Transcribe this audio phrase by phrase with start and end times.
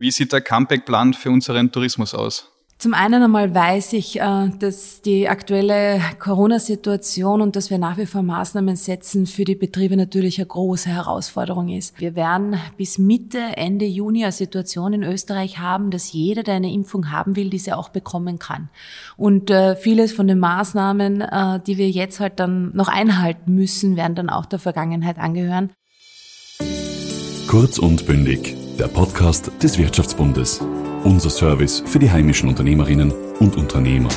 [0.00, 2.50] Wie sieht der Comeback-Plan für unseren Tourismus aus?
[2.78, 8.06] Zum einen einmal weiß ich, äh, dass die aktuelle Corona-Situation und dass wir nach wie
[8.06, 12.00] vor Maßnahmen setzen für die Betriebe natürlich eine große Herausforderung ist.
[12.00, 16.72] Wir werden bis Mitte, Ende Juni eine Situation in Österreich haben, dass jeder, der eine
[16.72, 18.70] Impfung haben will, diese auch bekommen kann.
[19.18, 23.96] Und äh, vieles von den Maßnahmen, äh, die wir jetzt halt dann noch einhalten müssen,
[23.96, 25.74] werden dann auch der Vergangenheit angehören.
[27.46, 30.58] Kurz und bündig, der Podcast des Wirtschaftsbundes.
[31.04, 34.08] Unser Service für die heimischen Unternehmerinnen und Unternehmer.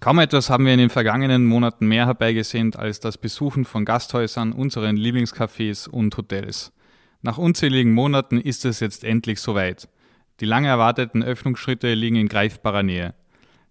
[0.00, 4.52] Kaum etwas haben wir in den vergangenen Monaten mehr herbeigesehnt als das Besuchen von Gasthäusern,
[4.52, 6.70] unseren Lieblingscafés und Hotels.
[7.22, 9.88] Nach unzähligen Monaten ist es jetzt endlich soweit.
[10.40, 13.14] Die lange erwarteten Öffnungsschritte liegen in greifbarer Nähe.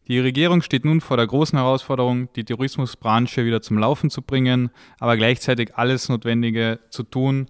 [0.08, 4.70] Die Regierung steht nun vor der großen Herausforderung, die Tourismusbranche wieder zum Laufen zu bringen,
[5.00, 7.48] aber gleichzeitig alles Notwendige zu tun,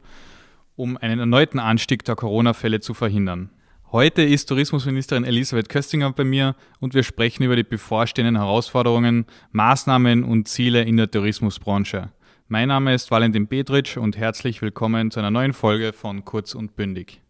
[0.75, 3.49] um einen erneuten Anstieg der Corona-Fälle zu verhindern.
[3.91, 10.23] Heute ist Tourismusministerin Elisabeth Köstinger bei mir und wir sprechen über die bevorstehenden Herausforderungen, Maßnahmen
[10.23, 12.11] und Ziele in der Tourismusbranche.
[12.47, 16.75] Mein Name ist Valentin Petritsch und herzlich willkommen zu einer neuen Folge von Kurz und
[16.75, 17.22] Bündig.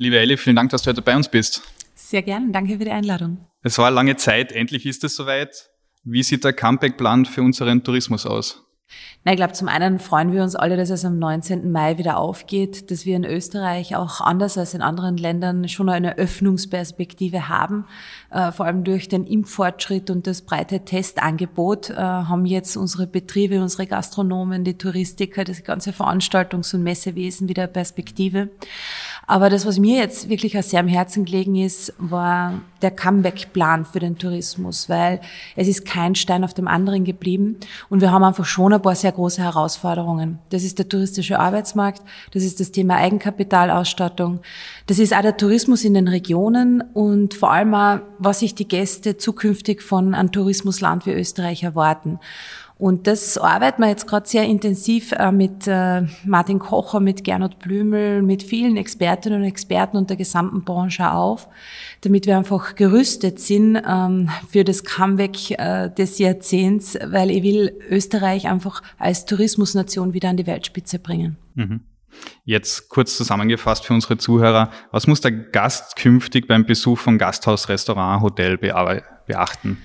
[0.00, 1.60] Liebe Elli, vielen Dank, dass du heute bei uns bist.
[1.96, 3.38] Sehr gern, danke für die Einladung.
[3.62, 5.70] Es war lange Zeit, endlich ist es soweit.
[6.04, 8.64] Wie sieht der Comeback-Plan für unseren Tourismus aus?
[9.24, 11.70] Na, ich glaube, zum einen freuen wir uns alle, dass es am 19.
[11.70, 16.16] Mai wieder aufgeht, dass wir in Österreich auch anders als in anderen Ländern schon eine
[16.16, 17.84] Öffnungsperspektive haben.
[18.30, 23.60] Äh, vor allem durch den Impffortschritt und das breite Testangebot äh, haben jetzt unsere Betriebe,
[23.60, 28.48] unsere Gastronomen, die Touristiker, das ganze Veranstaltungs- und Messewesen wieder Perspektive.
[29.30, 33.84] Aber das, was mir jetzt wirklich auch sehr am Herzen gelegen ist, war der Comeback-Plan
[33.84, 35.20] für den Tourismus, weil
[35.54, 37.58] es ist kein Stein auf dem anderen geblieben
[37.90, 40.38] und wir haben einfach schon ein paar sehr große Herausforderungen.
[40.48, 42.00] Das ist der touristische Arbeitsmarkt,
[42.32, 44.40] das ist das Thema Eigenkapitalausstattung,
[44.86, 48.66] das ist auch der Tourismus in den Regionen und vor allem auch, was sich die
[48.66, 52.18] Gäste zukünftig von einem Tourismusland wie Österreich erwarten.
[52.78, 57.58] Und das arbeiten wir jetzt gerade sehr intensiv äh, mit äh, Martin Kocher, mit Gernot
[57.58, 61.48] Blümel, mit vielen Expertinnen und Experten und der gesamten Branche auf,
[62.02, 67.76] damit wir einfach gerüstet sind ähm, für das Comeback äh, des Jahrzehnts, weil ich will
[67.90, 71.36] Österreich einfach als Tourismusnation wieder an die Weltspitze bringen.
[71.56, 71.80] Mhm.
[72.44, 74.70] Jetzt kurz zusammengefasst für unsere Zuhörer.
[74.92, 79.78] Was muss der Gast künftig beim Besuch von Gasthaus, Restaurant, Hotel beachten?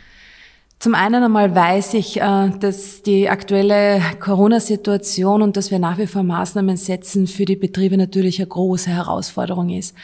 [0.84, 6.08] Zum einen einmal weiß ich, äh, dass die aktuelle Corona-Situation und dass wir nach wie
[6.08, 9.96] vor Maßnahmen setzen für die Betriebe natürlich eine große Herausforderung ist.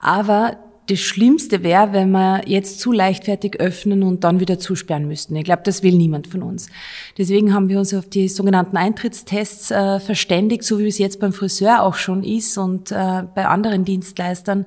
[0.00, 0.56] Aber
[0.86, 5.34] das Schlimmste wäre, wenn wir jetzt zu leichtfertig öffnen und dann wieder zusperren müssten.
[5.36, 6.68] Ich glaube, das will niemand von uns.
[7.16, 11.32] Deswegen haben wir uns auf die sogenannten Eintrittstests äh, verständigt, so wie es jetzt beim
[11.32, 14.66] Friseur auch schon ist und äh, bei anderen Dienstleistern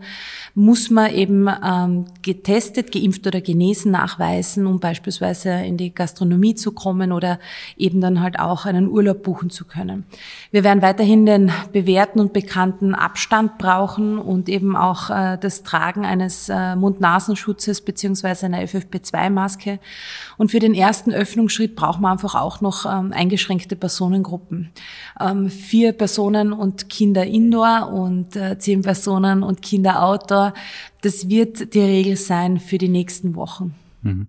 [0.55, 6.71] muss man eben ähm, getestet, geimpft oder genesen nachweisen, um beispielsweise in die Gastronomie zu
[6.71, 7.39] kommen oder
[7.77, 10.05] eben dann halt auch einen Urlaub buchen zu können.
[10.49, 16.06] Wir werden weiterhin den bewährten und bekannten Abstand brauchen und eben auch äh, das Tragen
[16.07, 19.79] eines äh, Mund-Nasenschutzes beziehungsweise einer FFP2-Maske.
[20.37, 24.71] Und für den ersten Öffnungsschritt braucht man einfach auch noch ähm, eingeschränkte Personengruppen.
[25.19, 30.53] Ähm, vier Personen und Kinder indoor und äh, zehn Personen und Kinder outdoor.
[31.01, 33.75] Das wird die Regel sein für die nächsten Wochen.
[34.01, 34.27] Mhm.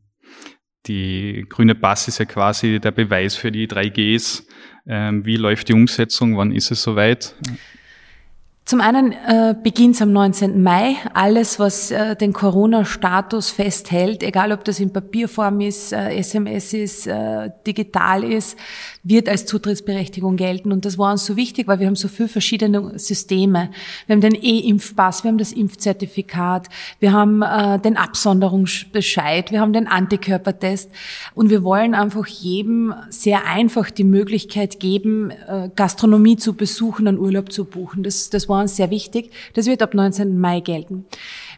[0.86, 4.44] Die grüne Pass ist ja quasi der Beweis für die 3Gs.
[4.86, 6.36] Ähm, wie läuft die Umsetzung?
[6.36, 7.34] Wann ist es soweit?
[8.68, 10.62] Zum einen äh, beginnt es am 19.
[10.62, 10.96] Mai.
[11.14, 17.06] Alles, was äh, den Corona-Status festhält, egal ob das in Papierform ist, äh, SMS ist,
[17.06, 18.58] äh, digital ist,
[19.08, 20.72] wird als Zutrittsberechtigung gelten.
[20.72, 23.70] Und das war uns so wichtig, weil wir haben so viele verschiedene Systeme.
[24.06, 26.68] Wir haben den E-Impfpass, wir haben das Impfzertifikat,
[27.00, 30.90] wir haben äh, den Absonderungsbescheid, wir haben den Antikörpertest.
[31.34, 37.18] Und wir wollen einfach jedem sehr einfach die Möglichkeit geben, äh, Gastronomie zu besuchen, einen
[37.18, 38.02] Urlaub zu buchen.
[38.02, 39.30] Das, das war uns sehr wichtig.
[39.54, 40.38] Das wird ab 19.
[40.38, 41.06] Mai gelten.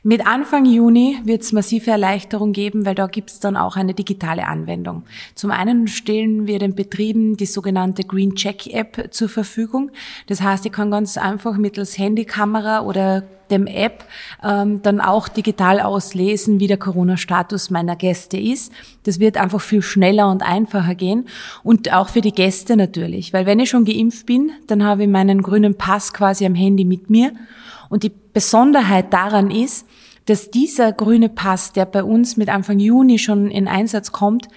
[0.03, 3.93] Mit Anfang Juni wird es massive Erleichterung geben, weil da gibt es dann auch eine
[3.93, 5.03] digitale Anwendung.
[5.35, 9.91] Zum einen stellen wir den Betrieben die sogenannte Green Check App zur Verfügung.
[10.27, 14.05] Das heißt, ich kann ganz einfach mittels Handykamera oder dem App
[14.43, 18.73] ähm, dann auch digital auslesen, wie der Corona-Status meiner Gäste ist.
[19.03, 21.29] Das wird einfach viel schneller und einfacher gehen
[21.63, 25.09] und auch für die Gäste natürlich, weil wenn ich schon geimpft bin, dann habe ich
[25.11, 27.33] meinen grünen Pass quasi am Handy mit mir
[27.91, 29.87] und die Besonderheit daran ist,
[30.25, 34.49] dass dieser grüne Pass, der bei uns mit Anfang Juni schon in Einsatz kommt,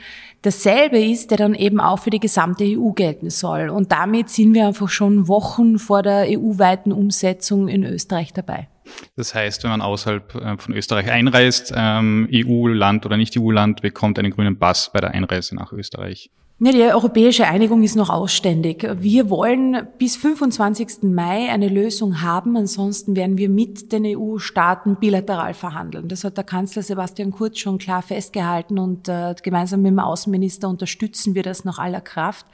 [0.43, 3.69] dasselbe ist, der dann eben auch für die gesamte EU gelten soll.
[3.69, 8.67] Und damit sind wir einfach schon Wochen vor der EU-weiten Umsetzung in Österreich dabei.
[9.15, 14.19] Das heißt, wenn man außerhalb äh, von Österreich einreist, ähm, EU-Land oder nicht EU-Land, bekommt
[14.19, 16.29] einen grünen Pass bei der Einreise nach Österreich.
[16.59, 18.87] Ja, die europäische Einigung ist noch ausständig.
[18.99, 21.03] Wir wollen bis 25.
[21.03, 22.55] Mai eine Lösung haben.
[22.55, 26.07] Ansonsten werden wir mit den EU-Staaten bilateral verhandeln.
[26.07, 30.69] Das hat der Kanzler Sebastian Kurz schon klar festgehalten und äh, gemeinsam mit dem Außenminister
[30.69, 32.45] unterstützen wir das nach aller Kraft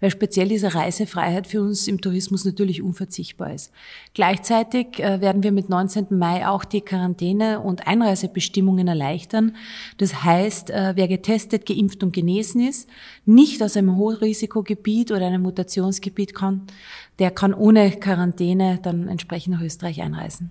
[0.00, 3.70] weil speziell diese Reisefreiheit für uns im Tourismus natürlich unverzichtbar ist.
[4.14, 6.06] Gleichzeitig äh, werden wir mit 19.
[6.10, 9.56] Mai auch die Quarantäne- und Einreisebestimmungen erleichtern.
[9.98, 12.88] Das heißt, äh, wer getestet, geimpft und genesen ist,
[13.24, 16.62] nicht aus einem Hochrisikogebiet oder einem Mutationsgebiet kann,
[17.18, 20.50] der kann ohne Quarantäne dann entsprechend nach Österreich einreisen.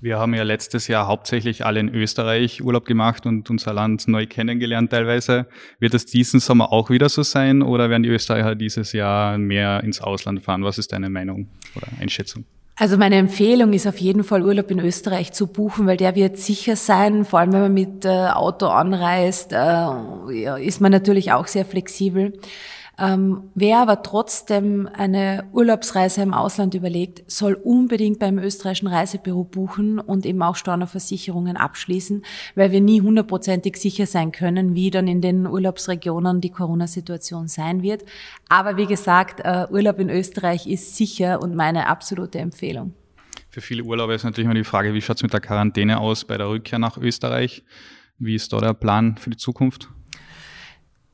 [0.00, 4.26] Wir haben ja letztes Jahr hauptsächlich alle in Österreich Urlaub gemacht und unser Land neu
[4.26, 5.46] kennengelernt teilweise.
[5.78, 9.84] Wird es diesen Sommer auch wieder so sein oder werden die Österreicher dieses Jahr mehr
[9.84, 10.64] ins Ausland fahren?
[10.64, 11.46] Was ist deine Meinung
[11.76, 12.44] oder Einschätzung?
[12.82, 16.36] Also meine Empfehlung ist auf jeden Fall Urlaub in Österreich zu buchen, weil der wird
[16.36, 17.24] sicher sein.
[17.24, 22.32] Vor allem wenn man mit äh, Auto anreist, äh, ist man natürlich auch sehr flexibel.
[23.02, 29.98] Ähm, wer aber trotzdem eine Urlaubsreise im Ausland überlegt, soll unbedingt beim österreichischen Reisebüro buchen
[29.98, 35.20] und eben auch Stornoversicherungen abschließen, weil wir nie hundertprozentig sicher sein können, wie dann in
[35.20, 38.04] den Urlaubsregionen die Corona-Situation sein wird.
[38.48, 42.94] Aber wie gesagt, äh, Urlaub in Österreich ist sicher und meine absolute Empfehlung.
[43.50, 46.24] Für viele Urlauber ist natürlich immer die Frage, wie schaut es mit der Quarantäne aus
[46.24, 47.64] bei der Rückkehr nach Österreich?
[48.20, 49.88] Wie ist da der Plan für die Zukunft?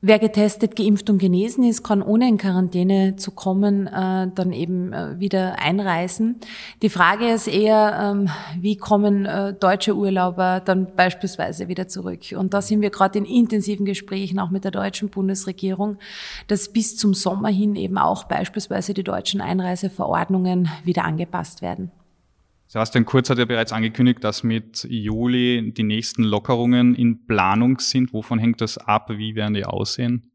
[0.01, 4.93] Wer getestet, geimpft und genesen ist, kann ohne in Quarantäne zu kommen, äh, dann eben
[4.93, 6.39] äh, wieder einreisen.
[6.81, 12.21] Die Frage ist eher, ähm, wie kommen äh, deutsche Urlauber dann beispielsweise wieder zurück?
[12.33, 15.97] Und da sind wir gerade in intensiven Gesprächen auch mit der deutschen Bundesregierung,
[16.47, 21.91] dass bis zum Sommer hin eben auch beispielsweise die deutschen Einreiseverordnungen wieder angepasst werden.
[22.71, 28.13] Sebastian Kurz hat ja bereits angekündigt, dass mit Juli die nächsten Lockerungen in Planung sind.
[28.13, 29.09] Wovon hängt das ab?
[29.09, 30.31] Wie werden die aussehen?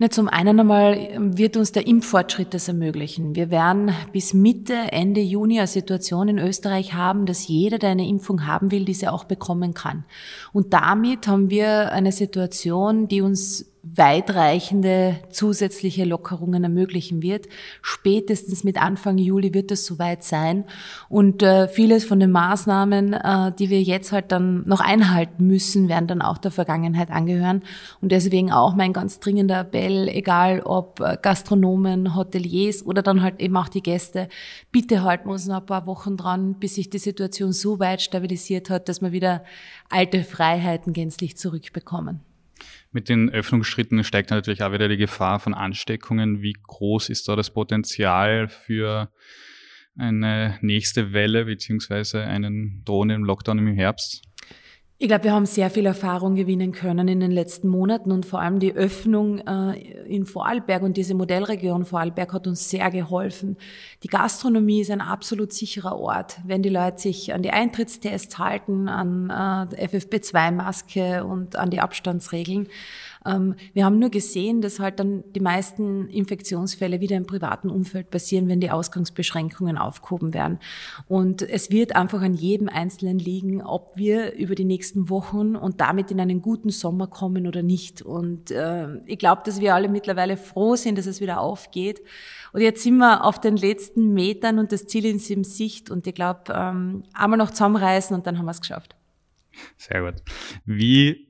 [0.00, 3.36] Na, zum einen einmal wird uns der Impffortschritt das ermöglichen.
[3.36, 8.08] Wir werden bis Mitte, Ende Juni eine Situation in Österreich haben, dass jeder, der eine
[8.08, 10.04] Impfung haben will, diese auch bekommen kann.
[10.52, 17.46] Und damit haben wir eine Situation, die uns weitreichende zusätzliche Lockerungen ermöglichen wird.
[17.82, 20.64] Spätestens mit Anfang Juli wird es soweit sein.
[21.08, 25.88] Und äh, vieles von den Maßnahmen, äh, die wir jetzt halt dann noch einhalten müssen,
[25.88, 27.62] werden dann auch der Vergangenheit angehören.
[28.00, 33.40] Und deswegen auch mein ganz dringender Appell, egal ob äh, Gastronomen, Hoteliers oder dann halt
[33.40, 34.28] eben auch die Gäste,
[34.72, 38.02] bitte halten wir uns noch ein paar Wochen dran, bis sich die Situation so weit
[38.02, 39.44] stabilisiert hat, dass wir wieder
[39.88, 42.27] alte Freiheiten gänzlich zurückbekommen.
[42.90, 46.40] Mit den Öffnungsschritten steigt natürlich auch wieder die Gefahr von Ansteckungen.
[46.40, 49.12] Wie groß ist da das Potenzial für
[49.96, 54.27] eine nächste Welle beziehungsweise einen drohenden Lockdown im Herbst?
[55.00, 58.40] Ich glaube, wir haben sehr viel Erfahrung gewinnen können in den letzten Monaten und vor
[58.40, 59.78] allem die Öffnung äh,
[60.08, 63.58] in Vorarlberg und diese Modellregion Vorarlberg hat uns sehr geholfen.
[64.02, 66.40] Die Gastronomie ist ein absolut sicherer Ort.
[66.44, 72.66] Wenn die Leute sich an die Eintrittstests halten, an äh, FFP2-Maske und an die Abstandsregeln,
[73.24, 78.48] wir haben nur gesehen, dass halt dann die meisten Infektionsfälle wieder im privaten Umfeld passieren,
[78.48, 80.58] wenn die Ausgangsbeschränkungen aufgehoben werden.
[81.08, 85.80] Und es wird einfach an jedem Einzelnen liegen, ob wir über die nächsten Wochen und
[85.80, 88.02] damit in einen guten Sommer kommen oder nicht.
[88.02, 92.00] Und äh, ich glaube, dass wir alle mittlerweile froh sind, dass es wieder aufgeht.
[92.52, 95.90] Und jetzt sind wir auf den letzten Metern und das Ziel ist in Sicht.
[95.90, 98.94] Und ich glaube, ähm, einmal noch zusammenreißen und dann haben wir es geschafft.
[99.76, 100.22] Sehr gut.
[100.64, 101.27] Wie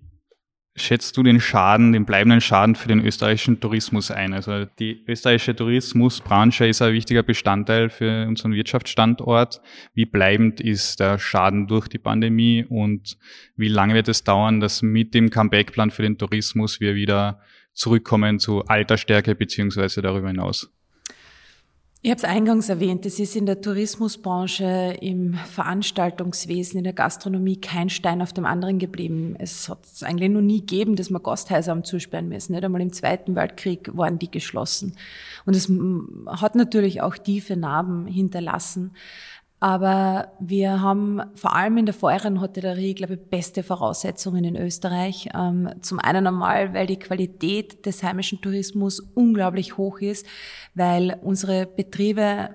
[0.78, 4.32] schätzt du den Schaden, den bleibenden Schaden für den österreichischen Tourismus ein?
[4.32, 9.61] Also die österreichische Tourismusbranche ist ein wichtiger Bestandteil für unseren Wirtschaftsstandort.
[9.94, 13.18] Wie bleibend ist der Schaden durch die Pandemie und
[13.56, 17.40] wie lange wird es dauern, dass mit dem Comeback-Plan für den Tourismus wir wieder
[17.75, 20.73] zurückkommen zu alter Stärke beziehungsweise darüber hinaus?
[22.00, 27.61] Ich habe es eingangs erwähnt, es ist in der Tourismusbranche, im Veranstaltungswesen, in der Gastronomie
[27.61, 29.35] kein Stein auf dem anderen geblieben.
[29.40, 32.52] Es hat es eigentlich noch nie gegeben, dass man Gasthäuser am zusperren müssen.
[32.52, 34.95] Nicht einmal im Zweiten Weltkrieg waren die geschlossen.
[35.45, 35.69] Und es
[36.40, 38.93] hat natürlich auch tiefe Narben hinterlassen.
[39.61, 45.29] Aber wir haben vor allem in der Feuerwehrhotellerie, glaube ich, beste Voraussetzungen in Österreich.
[45.35, 50.27] Ähm, zum einen einmal, weil die Qualität des heimischen Tourismus unglaublich hoch ist,
[50.75, 52.50] weil unsere Betriebe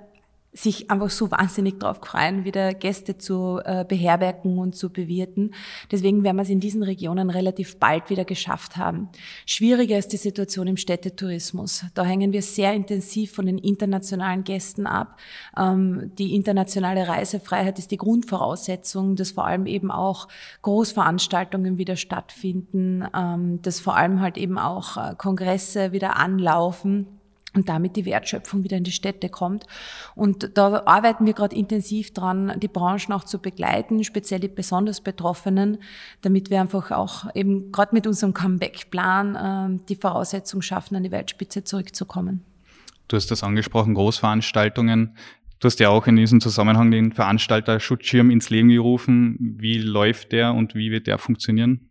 [0.53, 5.55] sich einfach so wahnsinnig drauf freuen, wieder Gäste zu äh, beherbergen und zu bewirten.
[5.91, 9.09] Deswegen werden wir es in diesen Regionen relativ bald wieder geschafft haben.
[9.47, 11.85] Schwieriger ist die Situation im Städtetourismus.
[11.95, 15.19] Da hängen wir sehr intensiv von den internationalen Gästen ab.
[15.57, 20.27] Ähm, die internationale Reisefreiheit ist die Grundvoraussetzung, dass vor allem eben auch
[20.61, 27.07] Großveranstaltungen wieder stattfinden, ähm, dass vor allem halt eben auch äh, Kongresse wieder anlaufen
[27.55, 29.65] und damit die Wertschöpfung wieder in die Städte kommt.
[30.15, 35.01] Und da arbeiten wir gerade intensiv dran, die Branchen auch zu begleiten, speziell die besonders
[35.01, 35.77] Betroffenen,
[36.21, 41.11] damit wir einfach auch eben gerade mit unserem Comeback-Plan äh, die Voraussetzung schaffen, an die
[41.11, 42.43] Weltspitze zurückzukommen.
[43.07, 45.15] Du hast das angesprochen, Großveranstaltungen.
[45.59, 49.37] Du hast ja auch in diesem Zusammenhang den Veranstalter Schutzschirm ins Leben gerufen.
[49.39, 51.89] Wie läuft der und wie wird der funktionieren?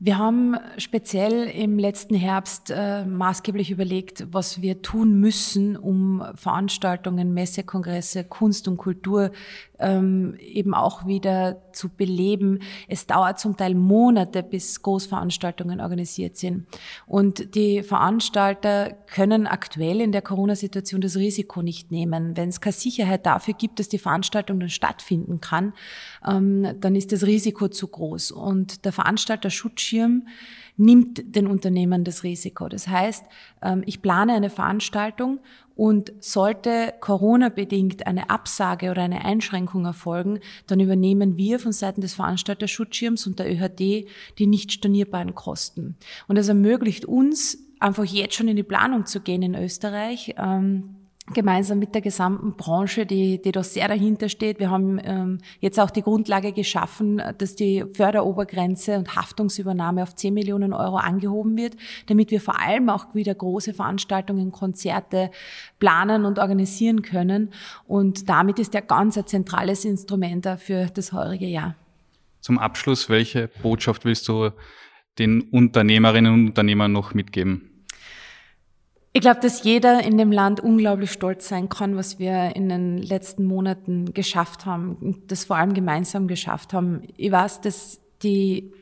[0.00, 7.34] Wir haben speziell im letzten Herbst äh, maßgeblich überlegt, was wir tun müssen, um Veranstaltungen,
[7.34, 9.32] Messekongresse, Kunst und Kultur
[9.80, 12.60] ähm, eben auch wieder zu beleben.
[12.88, 16.66] Es dauert zum Teil Monate, bis Großveranstaltungen organisiert sind.
[17.06, 22.36] Und die Veranstalter können aktuell in der Corona-Situation das Risiko nicht nehmen.
[22.36, 25.72] Wenn es keine Sicherheit dafür gibt, dass die Veranstaltung dann stattfinden kann,
[26.26, 28.32] ähm, dann ist das Risiko zu groß.
[28.32, 29.50] Und der Veranstalter
[29.88, 30.26] Schutzschirm
[30.76, 32.68] nimmt den Unternehmen das Risiko.
[32.68, 33.24] Das heißt,
[33.62, 35.40] ähm, ich plane eine Veranstaltung
[35.74, 42.14] und sollte Corona-bedingt eine Absage oder eine Einschränkung erfolgen, dann übernehmen wir von Seiten des
[42.14, 45.96] Veranstalterschutzschirms und der ÖHD die nicht stornierbaren Kosten.
[46.28, 50.34] Und das ermöglicht uns, einfach jetzt schon in die Planung zu gehen in Österreich.
[50.36, 50.97] Ähm,
[51.34, 54.58] gemeinsam mit der gesamten Branche, die, die da sehr dahinter steht.
[54.58, 60.34] Wir haben ähm, jetzt auch die Grundlage geschaffen, dass die Förderobergrenze und Haftungsübernahme auf 10
[60.34, 65.30] Millionen Euro angehoben wird, damit wir vor allem auch wieder große Veranstaltungen, Konzerte
[65.78, 67.50] planen und organisieren können.
[67.86, 71.74] Und damit ist der ganz ein zentrales Instrument für das heurige Jahr.
[72.40, 74.50] Zum Abschluss, welche Botschaft willst du
[75.18, 77.67] den Unternehmerinnen und Unternehmern noch mitgeben?
[79.12, 82.98] Ich glaube, dass jeder in dem Land unglaublich stolz sein kann, was wir in den
[82.98, 87.02] letzten Monaten geschafft haben und das vor allem gemeinsam geschafft haben.
[87.16, 88.72] Ich weiß, dass die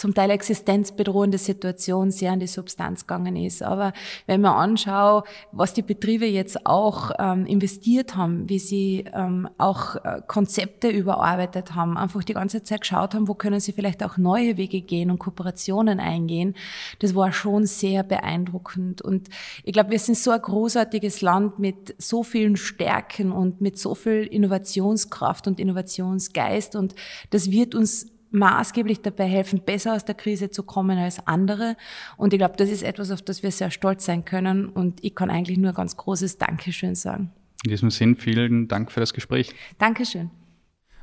[0.00, 3.62] zum Teil existenzbedrohende Situation sehr an die Substanz gegangen ist.
[3.62, 3.92] Aber
[4.26, 9.96] wenn man anschaut, was die Betriebe jetzt auch ähm, investiert haben, wie sie ähm, auch
[9.96, 14.16] äh, Konzepte überarbeitet haben, einfach die ganze Zeit geschaut haben, wo können sie vielleicht auch
[14.16, 16.54] neue Wege gehen und Kooperationen eingehen,
[17.00, 19.02] das war schon sehr beeindruckend.
[19.02, 19.28] Und
[19.64, 23.94] ich glaube, wir sind so ein großartiges Land mit so vielen Stärken und mit so
[23.94, 26.94] viel Innovationskraft und Innovationsgeist und
[27.28, 31.76] das wird uns maßgeblich dabei helfen, besser aus der Krise zu kommen als andere.
[32.16, 34.68] Und ich glaube, das ist etwas, auf das wir sehr stolz sein können.
[34.68, 37.32] Und ich kann eigentlich nur ein ganz großes Dankeschön sagen.
[37.64, 39.52] In diesem Sinn, vielen Dank für das Gespräch.
[39.78, 40.30] Dankeschön.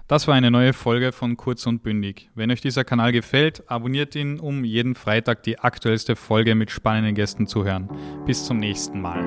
[0.08, 2.30] Das war eine neue Folge von Kurz und Bündig.
[2.34, 7.14] Wenn euch dieser Kanal gefällt, abonniert ihn, um jeden Freitag die aktuellste Folge mit spannenden
[7.14, 7.90] Gästen zu hören.
[8.26, 9.22] Bis zum nächsten Mal.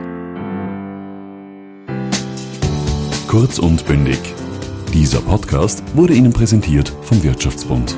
[3.28, 4.18] Kurz und Bündig
[4.90, 7.96] dieser Podcast wurde Ihnen präsentiert vom Wirtschaftsbund.